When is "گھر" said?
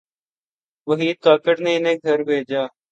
2.05-2.19